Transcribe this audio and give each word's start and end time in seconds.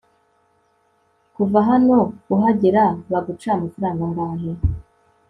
Kuva 1.35 1.59
hano 1.69 1.97
uhagera 2.33 2.83
baguca 3.11 3.49
amafaranga 3.53 4.01
angahe 4.09 4.51